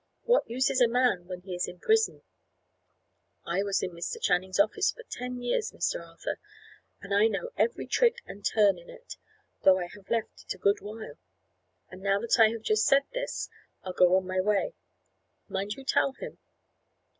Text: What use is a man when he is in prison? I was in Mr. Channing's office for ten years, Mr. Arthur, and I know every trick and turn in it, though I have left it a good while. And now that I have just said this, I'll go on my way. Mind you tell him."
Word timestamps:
What 0.23 0.49
use 0.49 0.71
is 0.71 0.81
a 0.81 0.87
man 0.87 1.27
when 1.27 1.41
he 1.41 1.53
is 1.53 1.67
in 1.67 1.77
prison? 1.77 2.23
I 3.45 3.61
was 3.61 3.83
in 3.83 3.91
Mr. 3.91 4.19
Channing's 4.19 4.59
office 4.59 4.91
for 4.91 5.03
ten 5.03 5.39
years, 5.43 5.71
Mr. 5.71 6.01
Arthur, 6.03 6.39
and 7.03 7.13
I 7.13 7.27
know 7.27 7.51
every 7.55 7.85
trick 7.85 8.19
and 8.25 8.43
turn 8.43 8.79
in 8.79 8.89
it, 8.89 9.15
though 9.61 9.77
I 9.77 9.85
have 9.93 10.09
left 10.09 10.43
it 10.43 10.55
a 10.55 10.57
good 10.57 10.81
while. 10.81 11.19
And 11.91 12.01
now 12.01 12.19
that 12.19 12.39
I 12.39 12.49
have 12.49 12.63
just 12.63 12.87
said 12.87 13.03
this, 13.13 13.47
I'll 13.83 13.93
go 13.93 14.15
on 14.17 14.25
my 14.25 14.41
way. 14.41 14.73
Mind 15.47 15.75
you 15.75 15.83
tell 15.85 16.13
him." 16.13 16.39